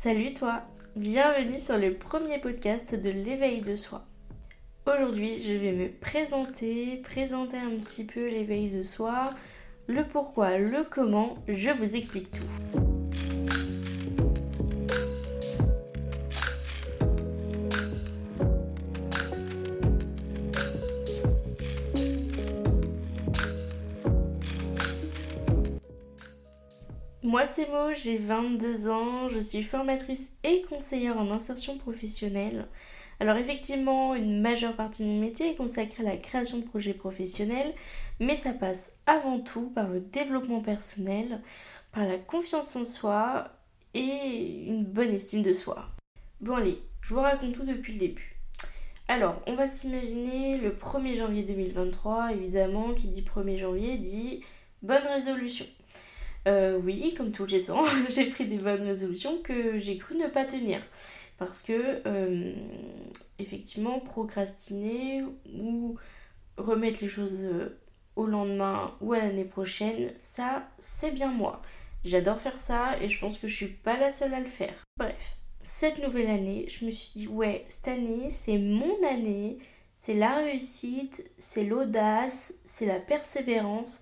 [0.00, 0.62] Salut toi,
[0.94, 4.04] bienvenue sur le premier podcast de l'éveil de soi.
[4.86, 9.30] Aujourd'hui, je vais me présenter, présenter un petit peu l'éveil de soi,
[9.88, 12.77] le pourquoi, le comment, je vous explique tout.
[27.28, 32.68] Moi c'est Mo, j'ai 22 ans, je suis formatrice et conseillère en insertion professionnelle.
[33.20, 36.94] Alors effectivement, une majeure partie de mon métier est consacrée à la création de projets
[36.94, 37.74] professionnels,
[38.18, 41.42] mais ça passe avant tout par le développement personnel,
[41.92, 43.50] par la confiance en soi
[43.92, 45.86] et une bonne estime de soi.
[46.40, 48.36] Bon allez, je vous raconte tout depuis le début.
[49.06, 54.42] Alors, on va s'imaginer le 1er janvier 2023, évidemment, qui dit 1er janvier dit
[54.80, 55.66] bonne résolution.
[56.48, 60.26] Euh, oui, comme tous les ans, j'ai pris des bonnes résolutions que j'ai cru ne
[60.26, 60.80] pas tenir.
[61.36, 62.52] Parce que, euh,
[63.38, 65.96] effectivement, procrastiner ou
[66.56, 67.78] remettre les choses euh,
[68.16, 71.60] au lendemain ou à l'année prochaine, ça, c'est bien moi.
[72.04, 74.74] J'adore faire ça et je pense que je suis pas la seule à le faire.
[74.96, 79.58] Bref, cette nouvelle année, je me suis dit, ouais, cette année, c'est mon année,
[79.94, 84.00] c'est la réussite, c'est l'audace, c'est la persévérance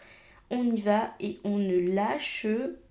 [0.50, 2.46] on y va et on ne lâche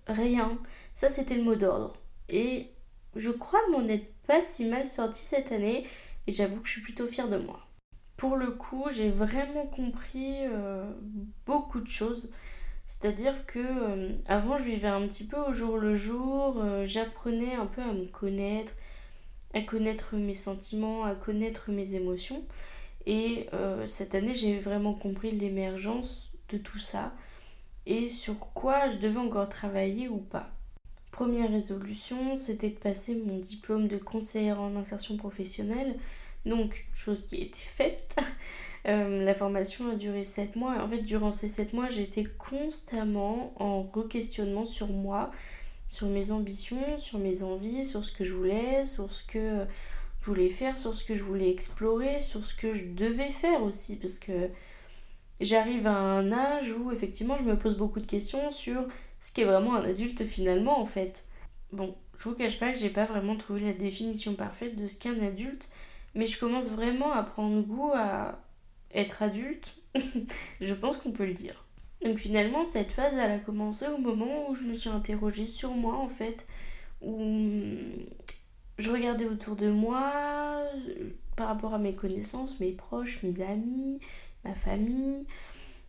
[0.06, 0.58] rien.
[0.94, 1.96] Ça, c'était le mot d'ordre.
[2.28, 2.70] Et
[3.14, 5.86] je crois m'en être pas si mal sorti cette année
[6.26, 7.60] et j'avoue que je suis plutôt fière de moi.
[8.16, 10.90] Pour le coup, j'ai vraiment compris euh,
[11.44, 12.30] beaucoup de choses.
[12.86, 17.54] C'est-à-dire que euh, avant, je vivais un petit peu au jour le jour, euh, j'apprenais
[17.54, 18.72] un peu à me connaître,
[19.54, 22.42] à connaître mes sentiments, à connaître mes émotions.
[23.08, 23.46] Et
[23.86, 27.14] cette année, j'ai vraiment compris l'émergence de tout ça
[27.86, 30.50] et sur quoi je devais encore travailler ou pas.
[31.12, 35.96] Première résolution, c'était de passer mon diplôme de conseillère en insertion professionnelle,
[36.44, 38.16] donc chose qui a été faite.
[38.88, 42.22] Euh, la formation a duré 7 mois et en fait durant ces 7 mois j'étais
[42.22, 45.32] constamment en re-questionnement sur moi,
[45.88, 49.66] sur mes ambitions, sur mes envies, sur ce que je voulais, sur ce que
[50.20, 53.64] je voulais faire, sur ce que je voulais explorer, sur ce que je devais faire
[53.64, 54.50] aussi parce que
[55.40, 58.86] j'arrive à un âge où effectivement je me pose beaucoup de questions sur
[59.20, 61.24] ce qu'est vraiment un adulte finalement en fait.
[61.72, 64.96] Bon, je vous cache pas que j'ai pas vraiment trouvé la définition parfaite de ce
[64.96, 65.68] qu'est un adulte,
[66.14, 68.38] mais je commence vraiment à prendre goût à
[68.92, 69.76] être adulte.
[70.60, 71.64] je pense qu'on peut le dire.
[72.04, 75.70] Donc finalement, cette phase, elle a commencé au moment où je me suis interrogée sur
[75.72, 76.46] moi en fait,
[77.02, 77.58] où
[78.78, 80.62] je regardais autour de moi
[81.36, 84.00] par rapport à mes connaissances, mes proches, mes amis,
[84.46, 85.26] ma famille.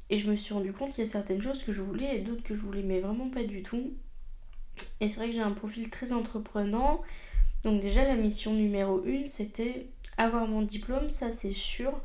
[0.10, 2.22] Et je me suis rendu compte qu'il y a certaines choses que je voulais et
[2.22, 3.92] d'autres que je voulais, mais vraiment pas du tout.
[5.00, 7.02] Et c'est vrai que j'ai un profil très entreprenant.
[7.64, 12.00] Donc déjà la mission numéro une, c'était avoir mon diplôme, ça c'est sûr.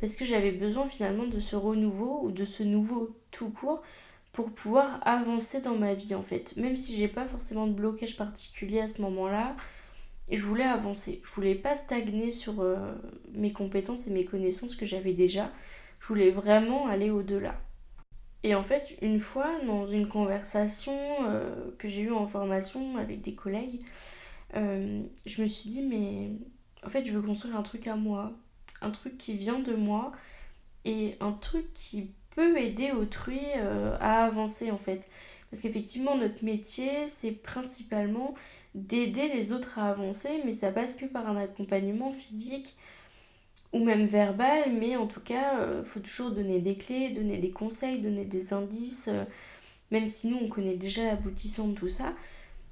[0.00, 3.82] Parce que j'avais besoin finalement de ce renouveau ou de ce nouveau tout court
[4.32, 6.56] pour pouvoir avancer dans ma vie en fait.
[6.56, 9.56] Même si j'ai pas forcément de blocage particulier à ce moment-là,
[10.30, 11.20] je voulais avancer.
[11.24, 12.76] Je voulais pas stagner sur euh,
[13.34, 15.50] mes compétences et mes connaissances que j'avais déjà.
[16.00, 17.56] Je voulais vraiment aller au-delà.
[18.44, 23.20] Et en fait, une fois, dans une conversation euh, que j'ai eue en formation avec
[23.20, 23.80] des collègues,
[24.54, 26.30] euh, je me suis dit, mais
[26.84, 28.32] en fait, je veux construire un truc à moi,
[28.80, 30.12] un truc qui vient de moi
[30.84, 35.08] et un truc qui peut aider autrui euh, à avancer en fait.
[35.50, 38.34] Parce qu'effectivement, notre métier, c'est principalement
[38.74, 42.76] d'aider les autres à avancer, mais ça passe que par un accompagnement physique
[43.72, 47.38] ou même verbal, mais en tout cas, il euh, faut toujours donner des clés, donner
[47.38, 49.24] des conseils, donner des indices, euh,
[49.90, 52.14] même si nous on connaît déjà l'aboutissant de tout ça,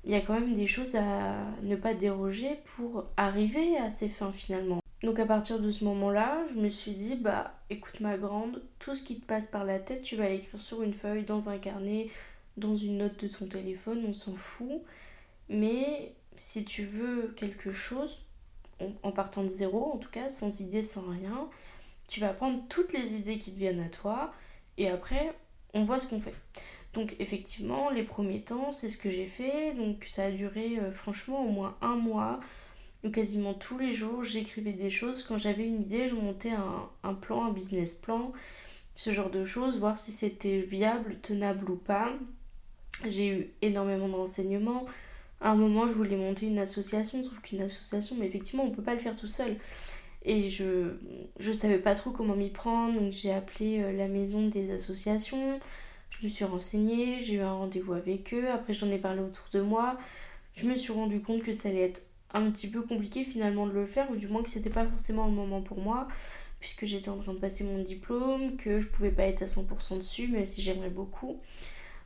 [0.05, 4.09] il y a quand même des choses à ne pas déroger pour arriver à ces
[4.09, 4.81] fins finalement.
[5.03, 8.95] Donc à partir de ce moment-là, je me suis dit, bah écoute ma grande, tout
[8.95, 11.59] ce qui te passe par la tête, tu vas l'écrire sur une feuille, dans un
[11.59, 12.09] carnet,
[12.57, 14.83] dans une note de ton téléphone, on s'en fout.
[15.49, 18.23] Mais si tu veux quelque chose,
[19.03, 21.49] en partant de zéro, en tout cas, sans idée, sans rien.
[22.09, 24.33] Tu vas prendre toutes les idées qui te viennent à toi
[24.79, 25.35] et après,
[25.75, 26.35] on voit ce qu'on fait.
[26.93, 29.75] Donc effectivement, les premiers temps, c'est ce que j'ai fait.
[29.75, 32.41] Donc ça a duré euh, franchement au moins un mois.
[33.05, 35.23] Donc quasiment tous les jours, j'écrivais des choses.
[35.23, 38.33] Quand j'avais une idée, je montais un, un, plan, un business plan,
[38.95, 42.13] ce genre de choses, voir si c'était viable, tenable ou pas.
[43.05, 44.87] J'ai eu énormément de renseignements
[45.41, 48.83] à un moment, je voulais monter une association, sauf qu'une association, mais effectivement, on peut
[48.83, 49.57] pas le faire tout seul.
[50.25, 50.97] Et je
[51.39, 55.61] je savais pas trop comment m'y prendre, donc j'ai appelé euh, la maison des associations.
[56.11, 58.49] Je me suis renseignée, j'ai eu un rendez-vous avec eux.
[58.51, 59.99] Après, j'en ai parlé autour de moi.
[60.55, 62.03] je me suis rendu compte que ça allait être
[62.33, 65.27] un petit peu compliqué finalement de le faire, ou du moins que c'était pas forcément
[65.27, 66.09] le moment pour moi,
[66.61, 69.99] puisque j'étais en train de passer mon diplôme, que je pouvais pas être à 100%
[69.99, 71.41] dessus, même si j'aimerais beaucoup.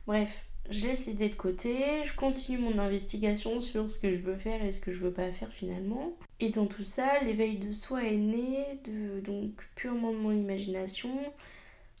[0.07, 4.37] Bref, je laisse l'idée de côté, je continue mon investigation sur ce que je veux
[4.37, 6.13] faire et ce que je veux pas faire finalement.
[6.39, 11.09] Et dans tout ça, l'éveil de soi est né de, donc purement de mon imagination.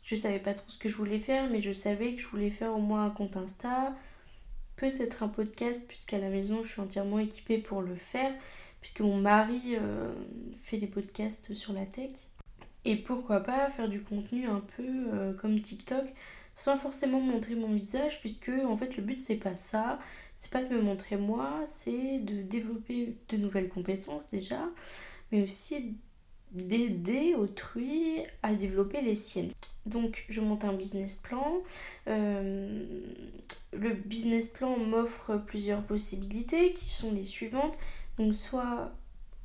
[0.03, 2.49] Je savais pas trop ce que je voulais faire, mais je savais que je voulais
[2.49, 3.93] faire au moins un compte Insta,
[4.75, 8.33] peut-être un podcast, puisqu'à la maison je suis entièrement équipée pour le faire,
[8.79, 10.13] puisque mon mari euh,
[10.53, 12.11] fait des podcasts sur la tech.
[12.83, 16.05] Et pourquoi pas faire du contenu un peu euh, comme TikTok,
[16.55, 19.99] sans forcément montrer mon visage, puisque en fait le but c'est pas ça,
[20.35, 24.69] c'est pas de me montrer moi, c'est de développer de nouvelles compétences déjà,
[25.31, 25.95] mais aussi
[26.51, 29.51] d'aider autrui à développer les siennes.
[29.85, 31.61] Donc je monte un business plan.
[32.07, 32.85] Euh,
[33.73, 37.77] le business plan m'offre plusieurs possibilités qui sont les suivantes.
[38.17, 38.91] Donc soit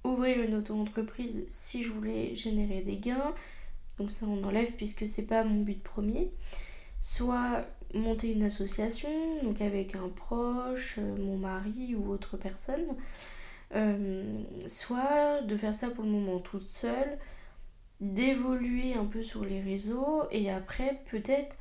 [0.05, 3.35] ouvrir une auto-entreprise si je voulais générer des gains.
[3.99, 6.31] Donc ça on enlève puisque c'est pas mon but premier.
[7.08, 7.64] Soit
[7.94, 9.08] monter une association,
[9.44, 12.85] donc avec un proche, euh, mon mari ou autre personne.
[13.76, 17.17] Euh, soit de faire ça pour le moment toute seule,
[18.00, 21.56] d'évoluer un peu sur les réseaux et après peut-être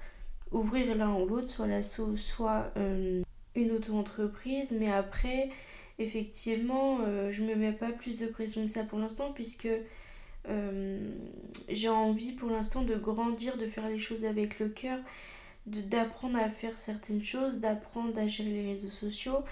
[0.52, 3.22] ouvrir l'un ou l'autre, soit l'assaut, soit euh,
[3.54, 5.52] une auto-entreprise, mais après
[6.00, 7.00] effectivement
[7.30, 9.70] je me mets pas plus de pression que ça pour l'instant puisque
[11.70, 15.00] j'ai envie pour l'instant de grandir, de faire les choses avec le cœur
[15.66, 19.44] d'apprendre à faire certaines choses, d'apprendre à gérer les réseaux sociaux,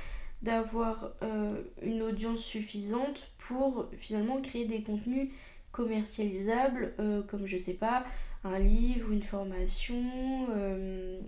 [0.41, 5.29] d'avoir euh, une audience suffisante pour finalement créer des contenus
[5.71, 8.05] commercialisables euh, comme je sais pas
[8.43, 10.03] un livre, une formation,
[10.51, 11.19] euh,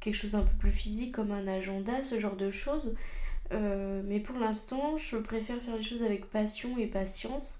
[0.00, 2.96] quelque chose un peu plus physique comme un agenda, ce genre de choses.
[3.50, 7.58] mais pour l'instant, je préfère faire les choses avec passion et patience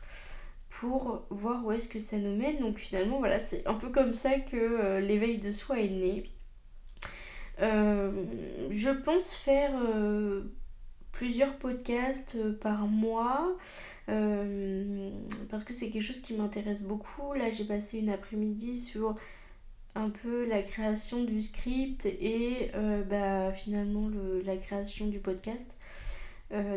[0.70, 2.58] pour voir où est-ce que ça nous mène.
[2.60, 6.30] Donc finalement, voilà, c'est un peu comme ça que l'éveil de soi est né.
[7.62, 8.24] Euh,
[8.70, 10.44] je pense faire euh,
[11.12, 13.56] plusieurs podcasts euh, par mois
[15.48, 17.32] parce que c'est quelque chose qui m'intéresse beaucoup.
[17.32, 19.14] Là, j'ai passé une après-midi sur
[19.94, 22.72] un peu la création du script et
[23.08, 24.10] bah, finalement
[24.44, 25.76] la création du podcast.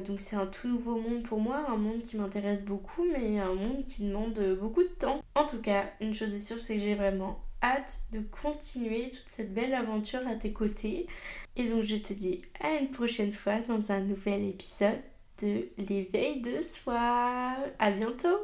[0.05, 3.53] Donc c'est un tout nouveau monde pour moi, un monde qui m'intéresse beaucoup, mais un
[3.53, 5.21] monde qui demande beaucoup de temps.
[5.35, 9.27] En tout cas, une chose est sûre, c'est que j'ai vraiment hâte de continuer toute
[9.27, 11.07] cette belle aventure à tes côtés.
[11.55, 14.99] Et donc je te dis à une prochaine fois dans un nouvel épisode
[15.41, 17.55] de l'éveil de soi.
[17.79, 18.37] À bientôt